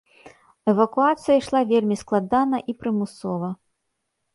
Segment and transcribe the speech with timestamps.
[0.73, 3.57] Эвакуацыя ішла вельмі складана і прымусова.